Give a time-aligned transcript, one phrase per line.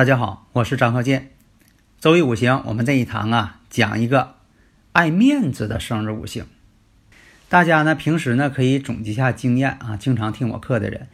[0.00, 1.28] 大家好，我是张鹤剑。
[2.00, 4.36] 周易五行，我们这一堂啊，讲一个
[4.92, 6.46] 爱面子的生日五行。
[7.50, 11.08] 大家呢，平时呢可以总结下经验啊，经常听我课的人，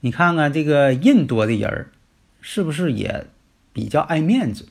[0.00, 1.92] 你看看这个印多的人儿，
[2.40, 3.28] 是不是也
[3.72, 4.66] 比较爱面子？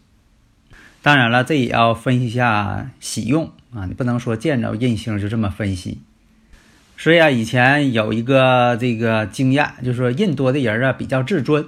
[1.01, 6.01] 当然了，这也要分析一下喜用啊，你不能说见着印星就这么分析。
[6.97, 11.65] 所以啊，以前有一个这个经验，就是说印多的人啊比较自尊。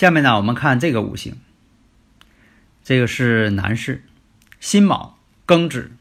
[0.00, 1.36] 下面呢，我们看这个五行，
[2.82, 4.02] 这个是男士，
[4.58, 5.92] 辛卯、庚子、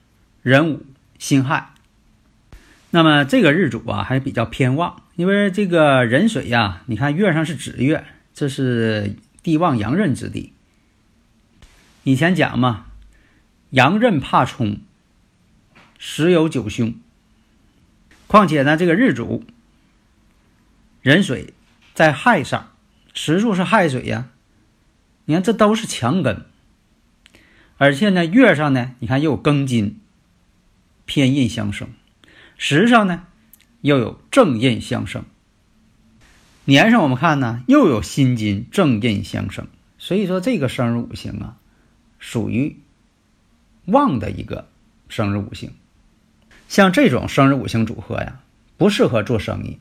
[0.42, 0.86] 壬午、
[1.18, 1.74] 辛亥。
[2.92, 10.54] 那么这个日主啊还比较偏旺，因为这个壬水呀，你看月上是子月，这是地旺阳刃之地。
[12.06, 12.86] 以前讲嘛，
[13.72, 14.80] 阳刃怕冲，
[15.98, 16.96] 时有九凶。
[18.28, 19.44] 况且呢，这个日主
[21.02, 21.54] 壬水
[21.94, 22.69] 在亥上。
[23.22, 24.30] 时柱是亥水呀，
[25.26, 26.46] 你看这都是强根，
[27.78, 30.00] 而且呢月上呢，你看又有庚金
[31.04, 31.90] 偏印相生，
[32.58, 33.28] 时上呢
[33.82, 35.26] 又有正印相生，
[36.64, 39.68] 年上我们看呢又有辛金正印相生，
[39.98, 41.58] 所以说这个生日五行啊，
[42.20, 42.78] 属于
[43.84, 44.70] 旺的一个
[45.10, 45.74] 生日五行，
[46.70, 48.40] 像这种生日五行组合呀，
[48.78, 49.78] 不适合做生意。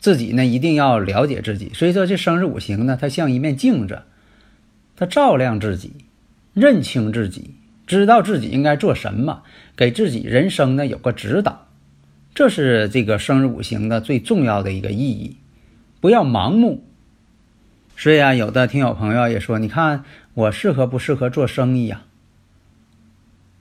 [0.00, 4.02] 自己呢一定要了解自己，所以说这生日五行呢，它像一面镜子，
[4.96, 5.92] 它照亮自己，
[6.54, 9.42] 认清自己，知道自己应该做什么，
[9.76, 11.66] 给自己人生呢有个指导，
[12.32, 15.36] 这是这个生日五行的最重要的一个意义。
[16.00, 16.84] 不要盲目。
[17.96, 20.04] 所以啊，有的听友朋友也说，你看
[20.34, 22.02] 我适合不适合做生意呀？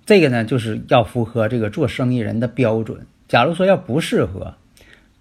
[0.06, 3.08] 这个呢，就是要符合这个做生意人的标准。
[3.28, 4.54] 假如说要不适合。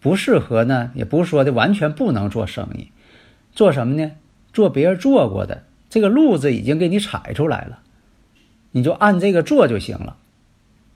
[0.01, 2.91] 不适合呢，也不是说的完全不能做生意，
[3.53, 4.13] 做什么呢？
[4.53, 7.81] 做别人做过的这个路子已经给你踩出来了，
[8.71, 10.17] 你就按这个做就行了，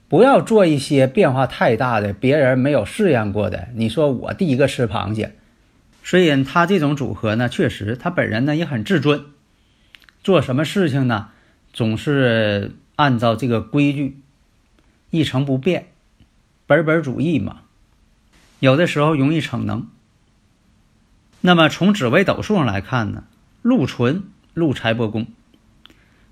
[0.07, 3.67] 不要做一些变化太大的、别人没有试验过的。
[3.75, 5.35] 你说我第一个吃螃蟹，
[6.03, 9.25] 所以他这种组合呢，确实他本人呢也很自尊，
[10.23, 11.29] 做什么事情呢，
[11.73, 14.17] 总是按照这个规矩，
[15.09, 15.87] 一成不变，
[16.65, 17.61] 本本主义嘛。
[18.61, 19.87] 有的时候容易逞能。
[21.41, 23.23] 那么从紫微斗数上来看呢，
[23.63, 25.25] 禄存禄财帛宫，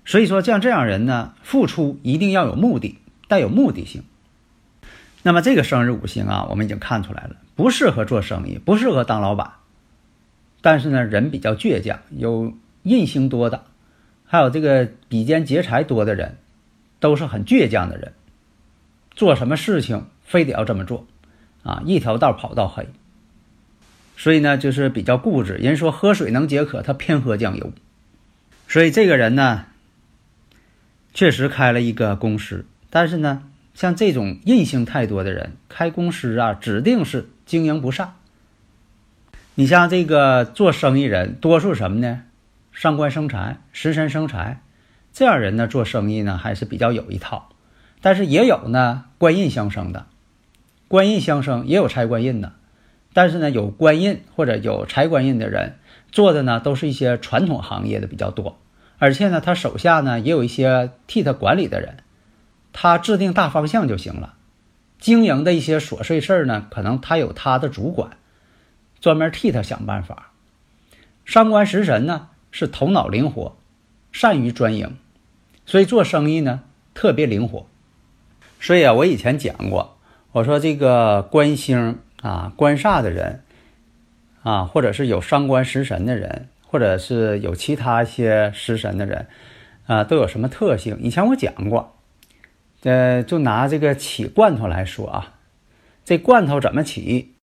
[0.04, 4.04] 所以说像这样人呢，付出一定要有目的，带有目的性。
[5.24, 9.54] 那么这个生日五行啊，我们已经看出来了，不适合做生意，不适合当老板。
[10.60, 12.54] 但是呢，人比较倔强，有
[12.84, 13.64] 印星多的，
[14.24, 16.38] 还有这个比肩劫财多的人，
[17.00, 18.12] 都是很倔强的人。
[19.16, 21.08] 做什么事情非得要这么做。
[21.62, 22.88] 啊，一条道跑到黑，
[24.16, 25.54] 所以呢，就是比较固执。
[25.54, 27.72] 人说喝水能解渴，他偏喝酱油。
[28.68, 29.66] 所以这个人呢，
[31.12, 33.42] 确实开了一个公司，但是呢，
[33.74, 38.14] 像这种印性太多的人开公司啊，指定是经营不善。
[39.56, 42.22] 你像这个做生意人，多数什么呢？
[42.72, 44.62] 上官生财，食神生财，
[45.12, 47.50] 这样人呢，做生意呢还是比较有一套。
[48.00, 50.06] 但是也有呢，官印相生的。
[50.90, 52.52] 官印相生也有财官印的，
[53.12, 55.76] 但是呢，有官印或者有财官印的人
[56.10, 58.58] 做的呢，都是一些传统行业的比较多，
[58.98, 61.98] 而且呢，他手下呢也有一些替他管理的人，
[62.72, 64.34] 他制定大方向就行了，
[64.98, 68.10] 经营的一些琐碎事儿呢，可能他有他的主管，
[69.00, 70.32] 专门替他想办法。
[71.24, 73.56] 伤官食神呢是头脑灵活，
[74.10, 74.96] 善于专营，
[75.66, 76.62] 所以做生意呢
[76.94, 77.68] 特别灵活。
[78.58, 79.96] 所以啊，我以前讲过。
[80.32, 83.42] 我说这个官星啊，官煞的人
[84.44, 89.26] 啊，或者是有伤官食神的人，或者是有其他一些食神的人
[89.86, 90.96] 啊，都有什么特性？
[91.00, 91.96] 以前我讲过，
[92.84, 95.34] 呃，就拿这个起罐头来说啊，
[96.04, 97.34] 这罐头怎么起？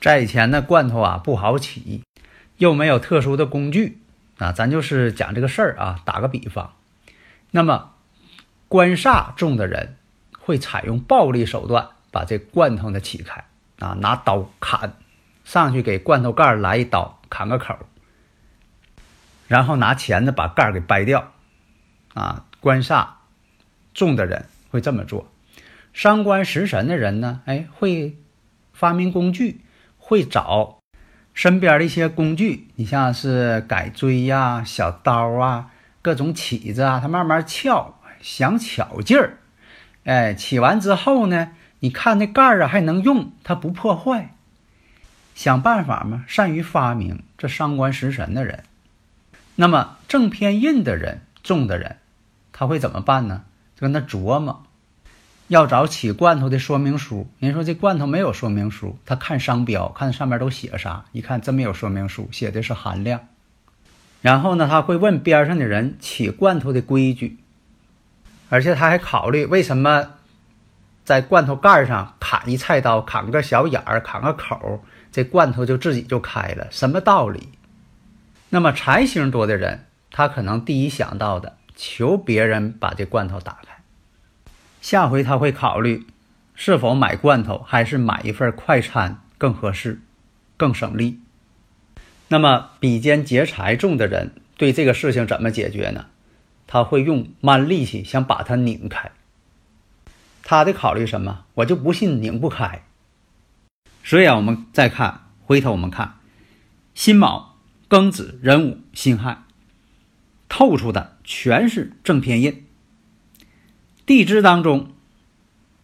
[0.00, 2.02] 在以前的罐头啊不好起，
[2.56, 3.98] 又没有特殊的工具
[4.38, 6.72] 啊，咱就是讲这个事儿啊，打个比方，
[7.52, 7.92] 那么
[8.66, 9.94] 官煞重的人
[10.40, 13.44] 会采用暴力手段把这罐头呢起开
[13.78, 14.94] 啊，拿刀砍
[15.44, 17.76] 上去给罐头盖来一刀，砍个口，
[19.48, 21.34] 然后拿钳子把盖给掰掉
[22.14, 22.46] 啊。
[22.60, 23.06] 官煞
[23.92, 25.30] 重的人会这么做，
[25.92, 28.16] 伤官食神的人呢，哎，会
[28.72, 29.60] 发明工具，
[29.98, 30.78] 会找
[31.34, 35.70] 身边的一些工具，你像是改锥呀、小刀啊、
[36.00, 37.92] 各种起子啊，他慢慢撬。
[38.22, 39.38] 想巧劲儿，
[40.04, 44.34] 哎，起完之后呢，你看那盖儿啊还能用，它不破坏。
[45.34, 48.64] 想办法嘛，善于发明，这伤官食神的人。
[49.54, 51.96] 那么正偏印的人，重的人，
[52.52, 53.44] 他会怎么办呢？
[53.74, 54.64] 就跟他琢磨，
[55.48, 57.28] 要找起罐头的说明书。
[57.38, 63.28] 人说这罐头没有说明书，他看商标，看上面都写啥，一看真没有说明书，写的是含量。
[64.22, 67.38] 然后呢，他会问边上的人起罐头的规矩。
[68.48, 70.12] 而且他还考虑为什么
[71.06, 77.50] 在罐头盖上砍一菜刀，砍个小眼儿，砍个口，这罐头就自己就开了，什么道理？
[78.50, 83.76] 那么财星多的人，他可能第一想到的求别人把这罐头打开。
[84.80, 86.04] 下回他会考虑
[86.56, 90.00] 是否买罐头，还是买一份快餐更合适，
[90.56, 91.20] 更省力。
[92.26, 96.06] 那么比肩劫财重的人，对这个事情怎么解决呢？
[96.66, 99.12] 他会用蛮力气想把它拧开。
[100.48, 101.44] 他的考虑什么？
[101.54, 102.84] 我就不信拧不开。
[104.04, 106.20] 所以啊，我们再看，回头我们看，
[106.94, 107.56] 辛卯、
[107.88, 109.38] 庚子、壬午、辛亥，
[110.48, 112.64] 透出的全是正偏印。
[114.06, 114.92] 地支当中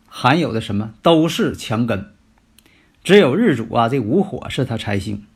[0.06, 2.12] 含有的什么都是强根，
[3.02, 5.26] 只有日主啊这午火是他财星。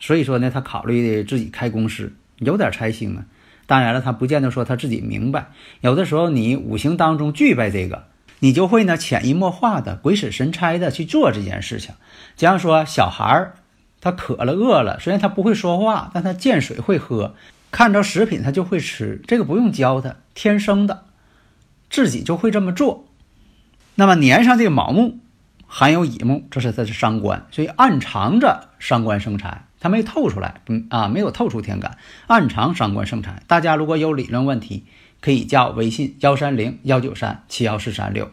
[0.00, 3.24] 所以说呢，他考虑的自己开公司，有点财星啊。
[3.66, 5.52] 当然了，他不见得说他自己明白。
[5.80, 8.08] 有的时候，你五行当中具备这个，
[8.40, 11.94] 你就会呢潜移默化的、鬼使神差的去做这件事情。
[12.36, 13.54] 假如说小孩儿
[14.00, 17.34] 他渴了、饿了，虽然他不会说话，但他见水会喝，
[17.70, 21.04] 看着食品他就会吃，这个不用教他，天生的，
[21.88, 23.06] 自己就会这么做。
[23.94, 25.20] 那么年上这个卯木
[25.66, 29.66] 含有乙木，这是他的伤官，所以暗藏着伤官生财。
[29.80, 33.42] 他没透出来，嗯啊，没有透出天干，暗藏伤官生财。
[33.46, 34.86] 大家如果有理论问题，
[35.24, 38.30] 可以加我微信幺三零幺九三七幺四三六。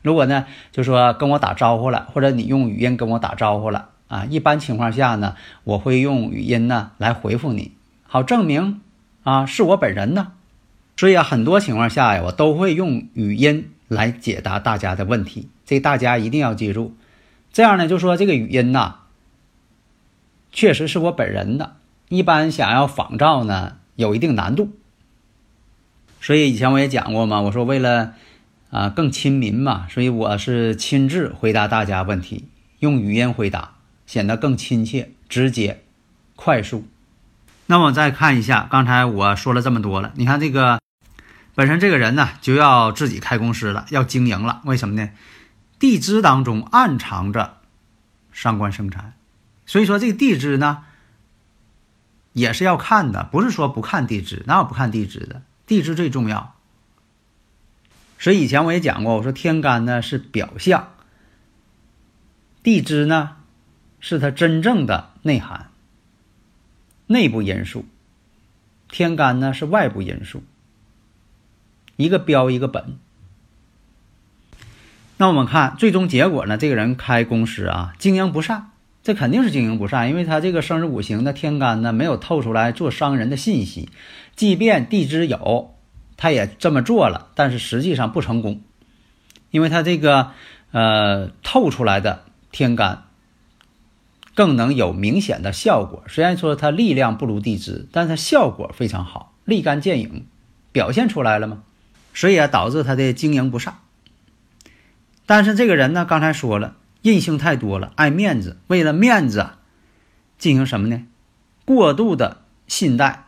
[0.00, 7.72] 如果呢，就说跟我打招呼了，或者你用语音跟我打招呼了啊，一般情况下呢，我会用语音呢来回复你，
[8.04, 8.80] 好证明
[9.24, 10.32] 啊是我本人呢。
[10.96, 16.96] 所以啊，很多情况下呀，我都会用语音来解答大家的问题，这大家一定要记住。
[17.52, 19.00] 这样呢，就说这个语音呐。
[20.50, 21.76] 确实是我本人的，
[22.08, 24.70] 一般想要仿照呢，有一定难度。
[26.22, 28.14] 所以以前我也讲过嘛，我说为了
[28.70, 32.48] 啊更亲民嘛，所以我是亲自回答大家问题，
[32.78, 33.72] 用语音回答，
[34.06, 35.82] 显得更亲切、直接、
[36.36, 36.86] 快速。
[37.66, 40.78] 那么再看一下，刚才我说了这么多了，你看这个
[41.56, 45.10] 本身这个人呢就要自己开公司了，要经营了，为什么呢？
[45.80, 47.58] 地支当中暗藏着
[48.30, 49.14] 伤官生财。
[49.66, 50.84] 所以说这个地支呢，
[52.32, 55.42] 也是要看的，不是说不看地支，哪有不看地支的？
[55.72, 56.54] 地支最重要。
[58.18, 60.92] 所以以前我也讲过，我说天干呢是表象，
[62.62, 63.38] 地支呢
[63.98, 65.70] 是它真正的内涵，
[67.06, 67.86] 内部因素。
[68.90, 70.42] 天干呢是外部因素，
[71.96, 72.98] 一个标一个本。
[75.16, 78.71] 那我们看最终结果呢，这个人开公司啊，经营不善。
[79.02, 83.88] 这肯定是经营不善，因为他这个生日五行的天干呢，没有透出来做商人的信息。
[84.36, 85.74] 即便地支有，
[86.16, 88.62] 他也这么做了，但是实际上不成功，
[89.50, 90.30] 因为他这个
[90.70, 93.04] 呃透出来的天干
[94.36, 96.04] 更能有明显的效果。
[96.06, 100.26] 虽然说它力量不如地支，但它效果非常好，立竿见影，
[100.70, 101.64] 表现出来了吗？
[102.14, 103.78] 所以啊，导致他的经营不善。
[105.26, 106.76] 但是这个人呢，刚才说了。
[107.02, 109.50] 任性太多了，爱面子，为了面子
[110.38, 111.04] 进行什么呢？
[111.64, 113.24] 过度的信贷，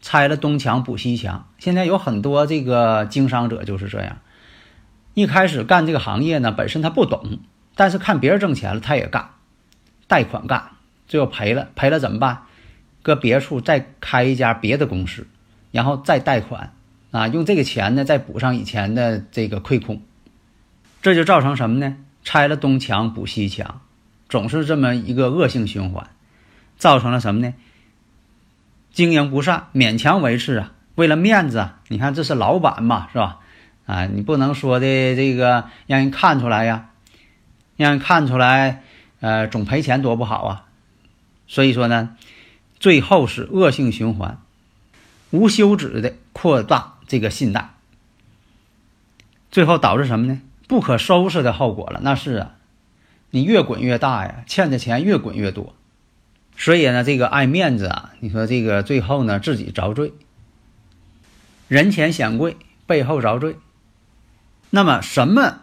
[0.00, 1.48] 拆了东墙补西墙。
[1.58, 4.18] 现在有很多这个经商者就是这样，
[5.14, 7.38] 一开始干这个行业呢，本身他不懂，
[7.76, 9.30] 但是看别人挣钱了，他也干，
[10.08, 10.72] 贷款干，
[11.06, 12.42] 最后赔了，赔了怎么办？
[13.02, 15.26] 搁别处再开一家别的公司，
[15.72, 16.72] 然后再贷款，
[17.10, 20.02] 啊，用这个钱呢再补上以前的这个亏空，
[21.02, 21.96] 这就造成什么呢？
[22.24, 23.80] 拆了东墙补西墙，
[24.28, 26.08] 总是这么一个恶性循环，
[26.76, 27.54] 造成了什么呢？
[28.92, 33.40] 经营不善，勉强维持啊，为了面子啊，你看这是老板嘛，是吧？
[33.86, 36.90] 啊，你不能说的这个让人看出来呀，
[37.76, 38.82] 让人看出来，
[39.20, 40.66] 呃，总赔钱多不好啊。
[41.48, 42.16] 所以说呢，
[42.78, 44.38] 最后是恶性循环，
[45.30, 47.70] 无休止的扩大这个信贷，
[49.50, 50.40] 最后导致什么呢？
[50.72, 52.00] 不可收拾的后果了。
[52.02, 52.54] 那是啊，
[53.28, 55.74] 你越滚越大呀，欠的钱越滚越多。
[56.56, 60.14] 所以呢，这个爱面子啊，你说这个最后呢，自己遭罪，
[61.68, 63.56] 人前显贵，背后遭罪。
[64.70, 65.60] 那么什么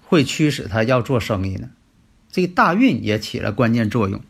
[0.00, 1.70] 会驱使他要做生意呢？
[2.30, 4.22] 这个大运也起了关键作用。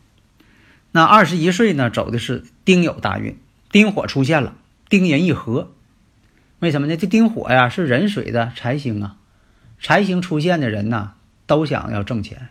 [0.93, 3.37] 那二十一岁呢，走的是丁酉大运，
[3.71, 4.55] 丁火出现了，
[4.89, 5.71] 丁壬一合，
[6.57, 6.97] 为什么呢？
[6.97, 9.17] 这丁火呀是壬水的财星啊，
[9.83, 11.11] 财星出现的人呢
[11.45, 12.47] 都想要挣钱，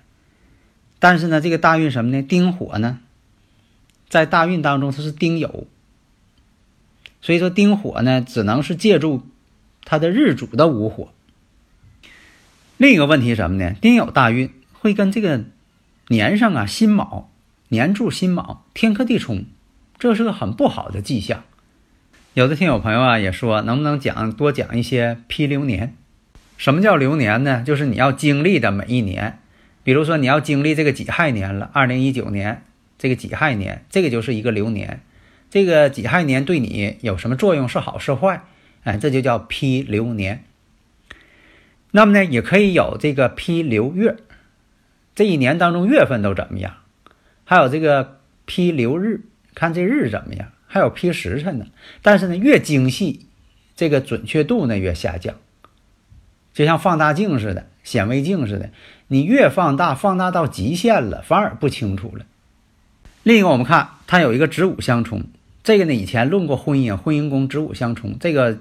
[0.99, 2.23] 但是呢，这个大运什么呢？
[2.23, 3.01] 丁火呢，
[4.11, 5.65] 在大运当中它是丁酉，
[7.23, 9.27] 所以说丁火呢只能是借助
[9.83, 11.09] 他的日主的午火。
[12.77, 13.75] 另一个问题什么呢？
[13.81, 15.43] 丁酉大运会跟这个
[16.09, 17.31] 年上啊辛卯
[17.69, 19.47] 年柱辛卯天克地冲，
[19.99, 21.45] 这是个很不好的迹象。
[22.35, 25.97] 有的听友朋友啊也说，能不能讲多讲一些批流年？
[26.63, 27.65] 什么叫流年呢？
[27.67, 29.41] 就是你要经历的每一年，
[29.83, 32.63] 比如说你要经历这个己亥年了，二零一九年
[32.99, 35.01] 这个己亥年，这个就是一个流年。
[35.51, 37.69] 这个己亥年对你有什么作用？
[37.69, 38.45] 是好是坏？
[38.85, 40.45] 哎，这就叫批流年。
[41.91, 44.15] 那么呢，也可以有这个批流月，
[45.17, 46.77] 这一年当中月份都怎么样？
[47.43, 49.23] 还有这个批流日，
[49.57, 50.53] 看这日怎么样？
[50.69, 51.67] 还有批时辰呢。
[52.03, 53.27] 但是呢，越精细，
[53.75, 55.35] 这个准确度呢越下降，
[56.53, 58.71] 就像放大镜似的、显微镜似的，
[59.09, 62.25] 你越放大，放大到极限了，反而不清楚了。
[63.23, 65.25] 另一个，我们看它有一个子午相冲，
[65.63, 68.59] 这个呢以前论过婚姻，婚姻宫子午相冲，这个。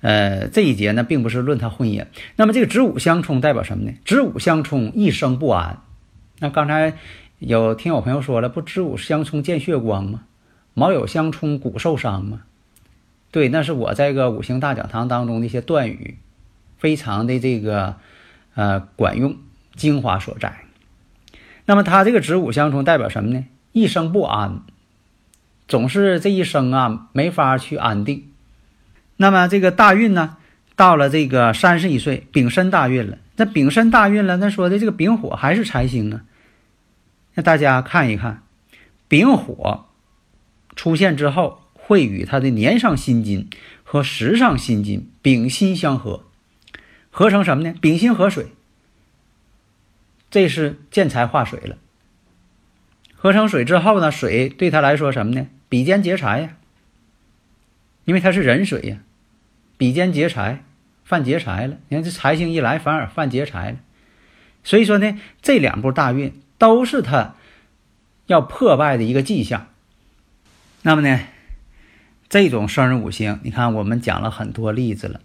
[0.00, 2.04] 呃，这一节呢，并不是论他婚姻。
[2.36, 3.96] 那么这个子午相冲代表什么呢？
[4.04, 5.80] 子午相冲，一生不安。
[6.40, 6.98] 那刚才
[7.38, 10.24] 有听友朋友说了，不子午相冲见血光吗？
[10.74, 12.42] 卯酉相冲，骨受伤吗？
[13.30, 16.18] 对，那是我在个五行大讲堂当中的一些断语，
[16.84, 17.96] 非常的这个
[18.54, 19.38] 呃管用，
[19.74, 20.64] 精华所在。
[21.64, 23.46] 那么他这个子午相冲代表什么呢？
[23.72, 24.60] 一生不安，
[25.66, 28.28] 总是这一生啊没法去安定。
[29.16, 30.36] 那么这个大运呢，
[30.76, 33.16] 到了这个三十一岁，丙申大运了。
[33.36, 36.20] 那丙申大运了，那说的这个丙火还是财星啊？
[37.32, 38.42] 那大家看一看，
[39.08, 39.86] 丙火
[40.76, 43.48] 出现之后，会与他的年上辛金
[43.82, 46.24] 和时上辛金丙辛相合，
[47.16, 47.72] 合成什么呢？
[47.80, 48.48] 丙辛合水，
[50.32, 51.76] 这是见财化水了。
[53.14, 55.46] 合成水之后呢，水对他来说什么呢？
[55.68, 56.56] 比肩劫财呀。
[58.04, 58.98] 因为它是壬水呀，
[59.76, 60.64] 比肩劫财，
[61.04, 61.76] 犯劫财了。
[61.86, 63.78] 你看这财星一来，反而犯劫财了。
[64.64, 67.36] 所以说呢，这两步大运都是他
[68.26, 69.68] 要破败的一个迹象。
[70.82, 71.20] 那么呢，
[72.28, 75.20] 这种生日五行，你看我们讲了很多例子了，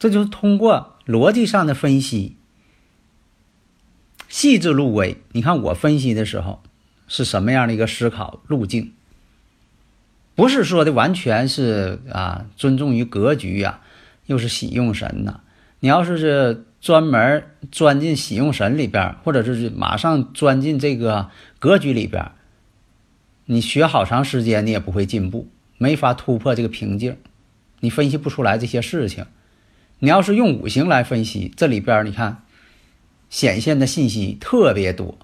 [0.00, 2.36] 这就是通过逻辑上的分析，
[4.30, 5.18] 细致入微。
[5.32, 6.62] 你看我分析的时候
[7.06, 8.92] 是什么样的一个思考路径？
[10.34, 13.80] 不是说的完全是啊，尊重于格局呀，
[14.24, 15.40] 又是喜用神呐。
[15.80, 21.28] 你要是是专门钻进喜用神里边，或者是马上钻进这个
[21.58, 22.32] 格局里边，
[23.44, 27.18] 你学好长时间，你也不会进步，没法突破这个瓶颈，
[27.80, 29.26] 你分析不出来这些事情。
[30.00, 32.42] 你要是用五行来分析，这里边你看
[33.28, 35.18] 显现的信息特别多。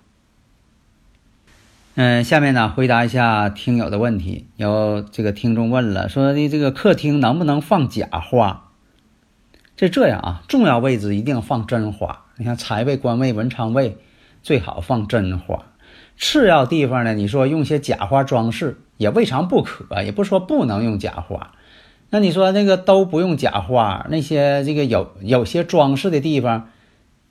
[1.94, 4.46] 嗯，下面呢回答一下听友的问题。
[4.56, 8.68] 有这个听众问了，说的这个客厅能不能放假花？
[9.78, 12.26] 这这样啊，重要位置一定放真花。
[12.36, 13.96] 你看财位、官位、文昌位
[14.42, 15.64] 最好放真花。
[16.18, 21.52] 次要地方呢，你说用些假花装饰也未尝不可，也不说不能用假花。
[22.10, 26.70] 那你说那个都不用假花，那些这个有有些装饰的地方，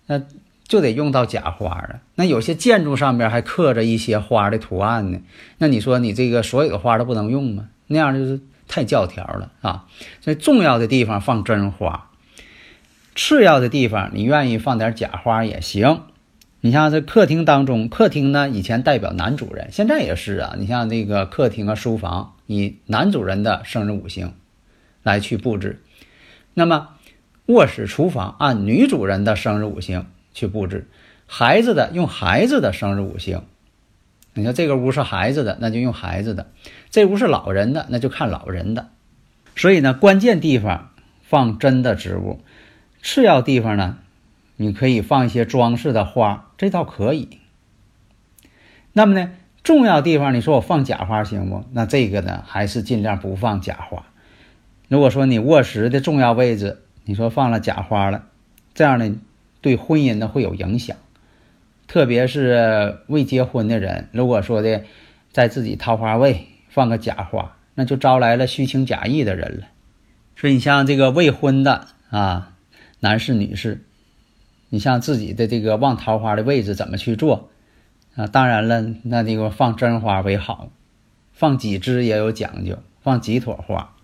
[0.08, 0.22] 那。
[0.68, 2.00] 就得用到假花了。
[2.16, 5.20] 那有些建筑上边还刻着一些花的图案呢。
[5.60, 7.68] 那你说你这个所有的花都不能用吗？
[7.86, 9.86] 那样就是太教条了啊！
[10.22, 12.10] 所以重要的地方放真花，
[13.16, 16.02] 次要的地方你愿意放点假花也行。
[16.62, 20.56] 你像这客厅当中，客厅呢以前代表男主人，现在也是啊。
[20.58, 24.34] 你像这个客厅啊、书房，以男主人的生日五行
[25.06, 25.82] 来去布置。
[26.54, 26.90] 那么
[27.46, 30.08] 卧室、厨房按女主人的生日五行。
[30.38, 30.90] 去布置
[31.28, 33.44] 孩子的，用孩子的生日五行。
[34.34, 36.48] 你说这个屋是孩子的，那就用孩子的；
[36.90, 38.90] 这屋是老人的，那就看老人的。
[39.56, 40.92] 所以呢，关键地方
[41.24, 42.42] 放真的植物，
[43.02, 43.98] 次要地方呢，
[44.58, 47.40] 你可以放一些装饰的花，这倒可以。
[48.92, 49.32] 那么呢，
[49.64, 51.64] 重要地方你说我放假花行不？
[51.72, 54.06] 那这个呢，还是尽量不放假花。
[54.88, 58.26] 如果说你卧室的重要位置，你说放了假花了，
[58.74, 59.16] 这样呢，
[59.62, 60.98] 对婚姻呢会有影响。
[61.88, 64.84] 特别是未结婚的人，如果说的
[65.32, 69.68] 在自己桃花位放个假花，那就招来了虚情假意的人了。
[70.36, 72.54] 所以你像这个未婚的啊，
[73.00, 73.84] 男士、女士，
[74.70, 77.50] 你像自己的这个望桃花的位置怎么去做
[78.16, 78.28] 啊？
[78.28, 80.70] 当然了，那这个放真花为好，
[81.34, 83.95] 放几枝也有讲究，放几朵花。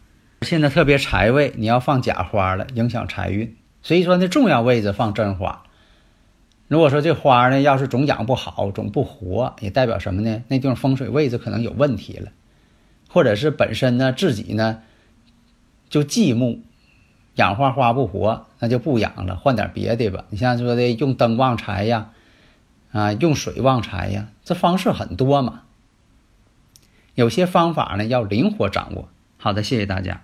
[0.42, 3.56] 现在特别财位，你要放假花了，影响财运。
[3.84, 5.64] 所以说呢，重要位置放真花。
[6.68, 10.44] 如果说这花呢，要是总养不好，总不活，也代表什么呢？
[10.48, 12.32] 那地方风水位置可能有问题了，
[13.08, 14.82] 或者是本身呢自己呢
[15.90, 16.62] 就忌木，
[17.36, 20.26] 养花花不活，那就不养了，换点别的吧。
[20.32, 22.10] 你像说的用灯旺财呀，
[22.92, 25.62] 啊，用水旺财呀，这方式很多嘛。
[27.14, 29.08] 有些方法呢要灵活掌握。
[29.38, 30.24] 好的，谢谢大家。